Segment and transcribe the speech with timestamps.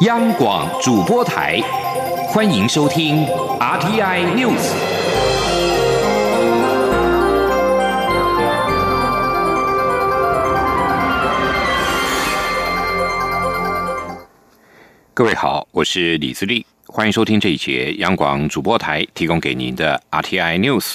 [0.00, 1.60] 央广主播台，
[2.28, 3.26] 欢迎收听
[3.58, 4.72] RTI News。
[15.12, 20.94] 各位好，我是李自立，欢迎收听这一节央广主播台提供给您的 RTI News。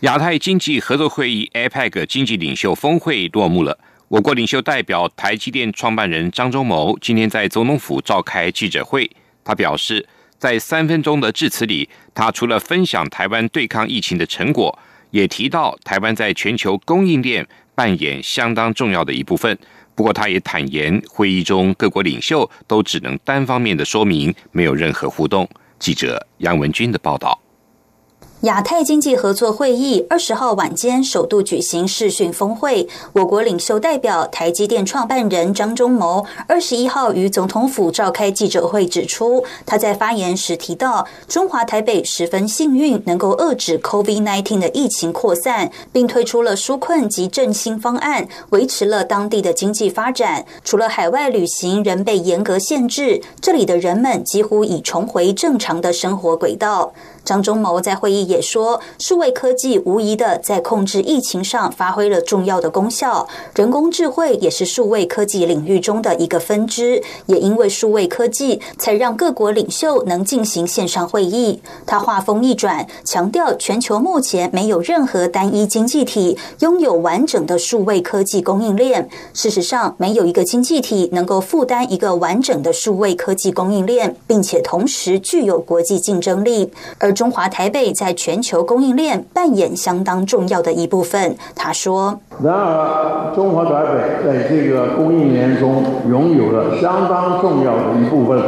[0.00, 3.78] 亚太经济合作会议 （APEC） 经济领袖峰会落幕了。
[4.08, 9.10] 我国领袖代表台积电创办人张忠谋今天在总统府召开记者会，
[9.44, 10.08] 他表示，
[10.38, 14.78] 在三分钟的致辞里，他除了分享台湾对抗疫情的成果，
[15.10, 19.58] 也提到台湾在全球供应链扮演相当重要的一部分。
[19.94, 25.46] 不过，他也坦言，会议中各国领袖都只能单方面的说明，没有任何互动。
[25.78, 27.38] 记者杨文军的报道。
[28.42, 50.46] 亚太经济合作会议二十号晚间首度举行视讯峰会，我国领袖代表台积电创办人张忠谋二十一号于总统府召开记者会，指出他在发言时提到，中华台北十分幸运能够遏制 COVID-19 的疫情扩散，并推出了纾困及振兴方案，维持了当地的经济发展。
[50.62, 56.92] 除了海外旅行仍被严格限制，这里的人们几乎已重回正常的生活轨道。
[57.28, 63.28] 张忠谋在会议也说，数位科技无疑的在控制疫情上发挥了重要的功效。
[63.54, 71.60] 人工智慧也是数位科技领域中的一个分支，也因为数位科技，才让各国领袖能进行线上会议。
[71.84, 79.06] 他话锋一转，强调全球目前没有任何单一经济体拥有完整的数位科技供应链。
[79.34, 86.72] 事实上，没有一个经济体能够负担一个完整的数位科技供应链，并且同时具有国际竞争力。
[86.96, 91.36] 而中华台北在全球供应链扮演相当重要的一部分。
[91.52, 98.40] 他说：“然而，中华台北在这个供应链中拥有了相当重要的一部分，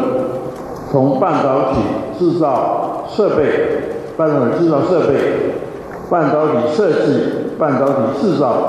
[0.88, 1.80] 从半导体
[2.16, 3.42] 制造设备、
[4.16, 5.16] 半导体制造设备、
[6.08, 7.24] 半导体设计、
[7.58, 8.68] 半导体制造，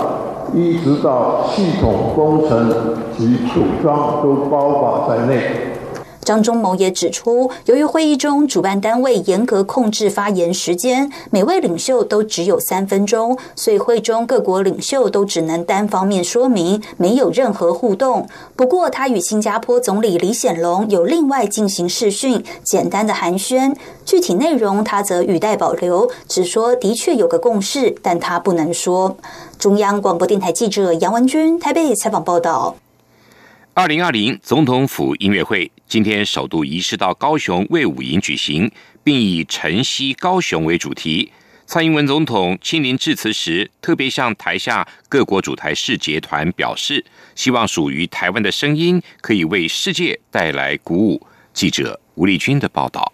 [0.52, 2.74] 一直到系统工程
[3.16, 5.42] 及组装，都包括在内。”
[6.32, 18.26] 张忠谋也指出，由于会议中主办单位严格控制发言时间，每位领袖都只有三分钟，所以会中各国领袖都只能单方面说明，没有任何互动。
[18.56, 23.76] 不过，他与新加坡总理李显龙有另外进行视讯，简单的寒暄，
[24.06, 29.18] 具体内容他则语带保留，只说的确有个共识，但他不能说。
[29.60, 32.78] 中央广播电台记者杨文君台北采访报道。
[33.74, 38.70] 二零二零总统府音乐会今天首度移师到高雄卫武营举行，
[39.02, 41.32] 并以“晨曦高雄”为主题。
[41.66, 51.26] 蔡英文总统亲临致辞时，特别向台下各国主台视节团表示，希望属于台湾的声音可以为世界带来鼓舞。
[51.54, 53.14] 记者吴丽君的报道。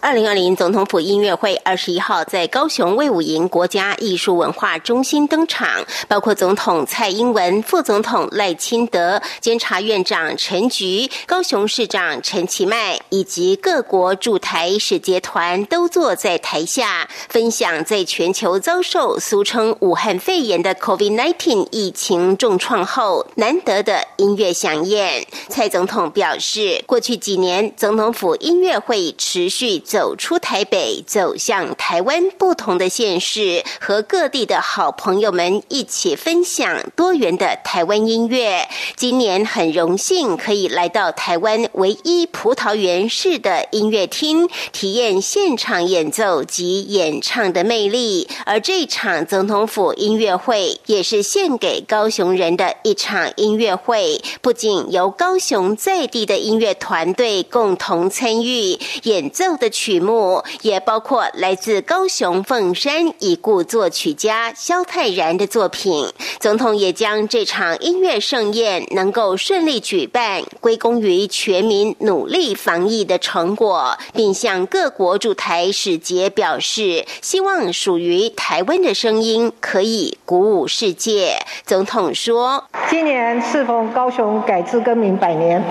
[0.00, 25.26] 二零二零总统府音乐会二十一号在高雄卫武营国家艺术文化中心登场，包括总统蔡英文、副总统赖清德、监察院长陈菊、高雄市长陈其迈以及各国驻台使节团都坐在台下，分享在全球遭受俗称武汉肺炎的 COVID-19 疫情重创后难得的音乐响宴。
[25.48, 29.69] 蔡总统表示，过去几年总统府音乐会持续。
[29.78, 38.66] 走出台北，走向台湾不同的县市，和各地的好朋友们一起分享多元的台湾音乐。
[38.96, 48.26] 今年很荣幸可以来到台湾唯一葡萄园式的音乐厅，体验现场演奏及演唱的魅力。
[48.46, 59.50] 而这场总统府音乐会也是献给高雄人的一场音乐会，不仅由高雄在地的音乐团队共同参与演奏。
[59.60, 66.08] 的曲目也包括来自高雄凤山已故作曲家萧泰然的作品。
[66.40, 81.36] 总统也将这场音乐盛宴能够顺利举办，归功于全民努力防疫的成果，并向各国驻台使节表示，希望属于台湾的声音可以鼓舞世界。
[81.66, 85.62] 总统说：“今年适逢高雄改制更名百年。”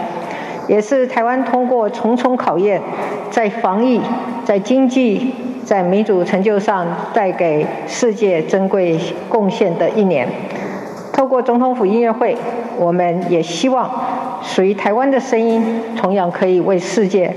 [0.69, 2.80] 也是台湾通过重重考验，
[3.31, 4.02] 在防疫、
[4.44, 5.34] 在经济、
[5.64, 10.28] 在民主成就上带给世界珍贵贡献的一年。
[11.14, 12.36] 透过总统府音乐会，
[12.78, 13.90] 我们也希望
[14.42, 15.62] 属于台湾的声音，
[15.98, 17.34] 同样可以为世界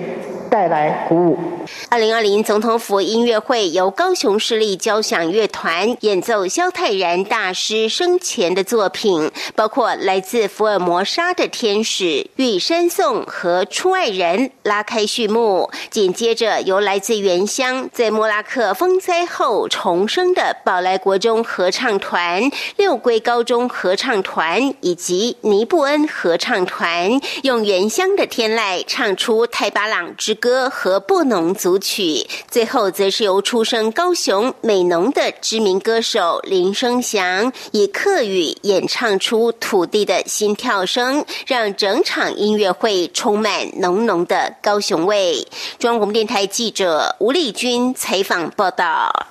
[0.49, 1.39] 带来鼓舞。
[1.89, 12.05] 二零二零总统府音乐会由高雄市立交响乐团演奏萧泰然大师生前的作品，包括来自福尔摩沙的天使
[12.37, 15.71] 《玉山颂》和《出爱人》，拉开序幕。
[15.91, 32.03] 紧接着由来自原乡在莫拉克风灾后重生的宝来国中合唱团、六龟高中合唱团以及尼布恩合唱团，用原乡的天籁唱出《泰巴朗之歌》和《布农组曲》。
[32.51, 45.47] 最后则是由出生高雄美浓的知名歌手林生祥以客语演唱出土地的心跳声，让整场音乐会充满浓浓的高雄味。
[45.79, 49.29] 中央电台记者吴丽君采访报道。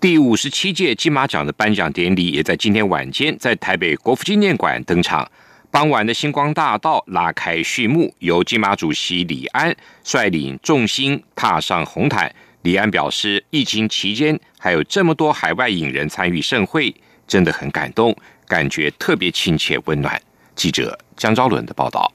[0.00, 5.28] 第五十七届金马奖的颁奖典礼也在今天晚间在台北国父纪念馆登场。
[5.76, 12.34] 当晚的星光大道拉开序幕，由金马主席李安率领众星踏上红毯。
[12.62, 16.94] 李安表示，疫情期间还有这么多海外影人参与盛会，
[17.28, 18.16] 真的很感动，
[18.48, 20.18] 感觉特别亲切温暖。
[20.54, 22.10] 记者江昭伦的报道。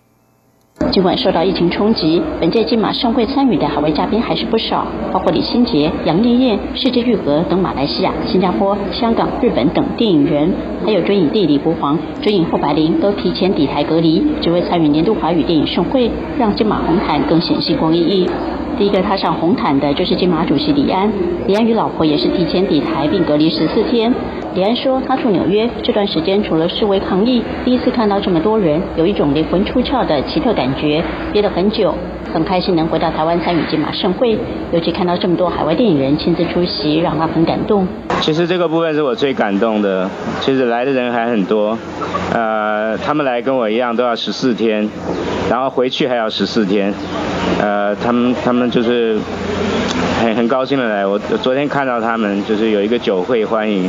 [0.89, 10.51] 尽管受到疫情冲击，本届金马盛会参与的海外嘉宾还是不少，包括李心洁、杨丽艳、世界玉和等马来西亚、新加坡、香港、日本等电影人，
[10.85, 18.27] 还有追影帝李国煌、追影后白灵都提前抵台隔离，只为参与年度华语电影盛会，让金马红毯更显星光熠熠。
[18.77, 21.11] 第一个踏上红毯的就是金马主席李安，
[21.45, 24.11] 李安与老婆也是提前抵台并隔离十四天。
[24.53, 31.01] 李安说，他住纽约这段时间除了示威抗议，第一次看到这么多人，有一种灵魂出窍的奇特感觉，
[31.31, 31.95] 憋了很久，
[32.33, 34.37] 很开心能回到台湾参与金马盛会，
[34.73, 37.87] 尤其看到这么多海外电影人亲自出席，让他很感动。
[38.19, 40.09] 其实这个部分是我最感动的，
[40.41, 41.77] 其实来的人还很多，
[42.33, 44.89] 呃，他们来跟我一样都要十四天，
[45.49, 46.93] 然后回去还要十四天。
[47.61, 49.15] 呃，他们他们就是
[50.19, 51.05] 很很高兴的来。
[51.05, 53.87] 我昨天看到他们，就是有一个酒会欢迎，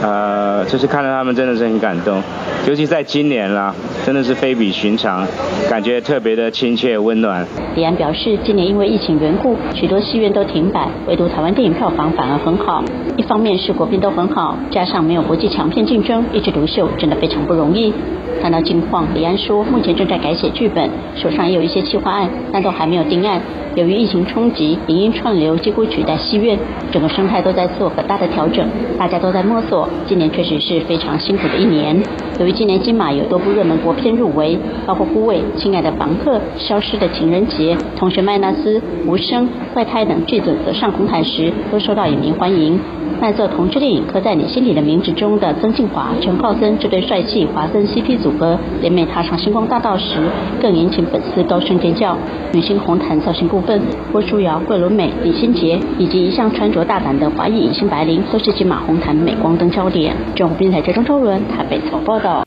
[0.00, 2.22] 呃，就是看到他们真的是很感动，
[2.68, 3.74] 尤其在今年啦，
[4.06, 5.26] 真的是非比寻常，
[5.68, 7.44] 感觉特别的亲切温暖。
[7.74, 12.84] 李安表示，今年因为疫情缘故，许多戏院都停摆，唯独台湾电影票房反而很好。
[13.16, 17.92] 一方面是国片都很好，加上没有国际强片竞争，一枝独秀真的非常不容易。
[18.40, 23.40] 看到近况，李安说，目前正在改写剧本，手上也有一些企划案，但都还没有定案。
[23.74, 26.58] 由于疫情冲击，影音串流几乎取代戏院，
[26.90, 28.68] 整个生态都在做很大的调整，
[28.98, 29.88] 大家都在摸索。
[30.06, 31.96] 今年确实是非常辛苦的一年。
[32.38, 42.78] 由于今年金马有多部热门国片入围，包括《护卫》《亲爱的房客》《消失的情人节》《同学麦纳斯》《无声》《怪胎》等剧组则上红毯时都受到影迷欢迎。
[43.20, 50.16] 卖座同志电影刻在你心里的名字中的曾庆华、陈浩森这对帅气华森 CP 组合联袂踏上星光大道时，
[50.60, 52.16] 更引起粉丝高声尖叫。
[52.52, 60.16] 女星红毯造型部分，郭书瑶、桂纶镁、李心洁以及一向穿着大胆的华裔影星白灵，都是金马红毯镁光灯焦点。
[60.34, 62.41] 中国电台记者周伦台北采报道。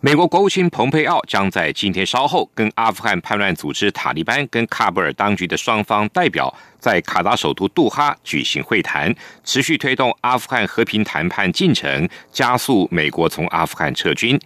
[0.00, 9.12] 美国国务卿蓬佩奥将在今天稍后跟阿富汗叛乱组织塔利班跟喀布尔当局的双方代表在卡达首都杜哈举行会谈，
[9.42, 14.40] 持续推动阿富汗和平谈判进程，加速美国从阿富汗撤军。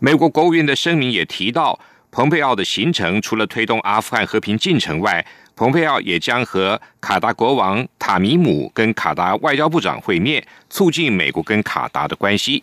[0.00, 1.78] 美国国务院的声明也提到，
[2.10, 5.24] 蓬佩奥的行程除了推动阿富汗和平进程外，
[5.54, 12.60] 蓬佩奥也将和卡达国王塔米姆跟卡达外交部长会面，促进美国跟卡达的关系。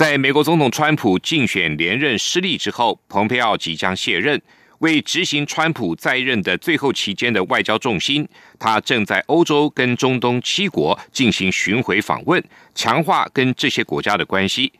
[0.00, 4.40] 在美国总统川普竞选连任失利之后，蓬佩奥即将卸任。
[4.78, 8.26] 为执行川普在任的最后期间的外交重心，
[8.58, 12.42] 他正在欧洲跟中东七国进行巡回访问，
[12.74, 14.72] 强化跟这些国家的关系。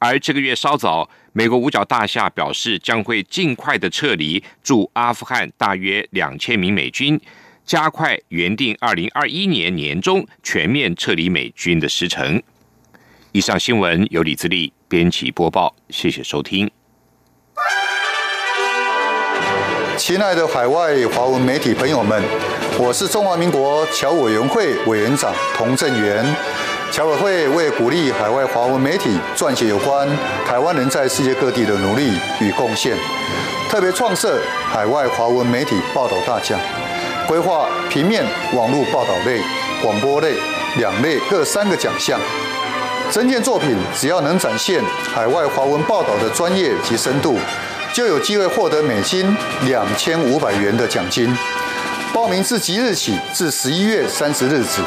[0.00, 7.20] 而这个月稍早，美国五角大厦表示将会尽快的撤离驻阿富汗大约两千名美军，
[7.64, 12.42] 加快原定二零二一年年中全面撤离美军的时程。
[13.34, 16.70] 以上新闻由李自力编辑播报，谢谢收听。
[19.96, 22.22] 亲爱的海外华文媒体朋友们，
[22.78, 26.24] 我是中华民国侨委员会委员长童振源。
[26.92, 30.08] 侨委会为鼓励海外华文媒体撰写有关
[30.46, 32.96] 台湾人在世界各地的努力与贡献，
[33.68, 36.56] 特别创设海外华文媒体报道大奖，
[37.26, 38.24] 规划平面、
[38.54, 39.40] 网络报道类、
[39.82, 40.34] 广播类
[40.76, 42.20] 两类各三个奖项。
[43.14, 44.82] 整件作品只要能展现
[45.14, 47.38] 海外华文报道的专业及深度，
[47.92, 49.24] 就有机会获得美金
[49.66, 51.32] 两千五百元的奖金。
[52.12, 54.82] 报名自即日起至十一月三十日止，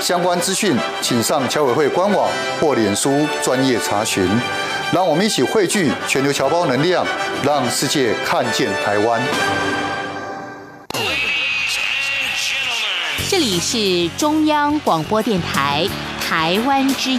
[0.00, 2.28] 相关资讯请上侨委会官网
[2.60, 4.28] 或脸书专业查询。
[4.92, 7.06] 让我们一起汇聚全球侨胞能量，
[7.44, 9.22] 让世界看见台湾。
[13.28, 15.86] 这里是中央广播电台
[16.28, 17.06] 台湾之。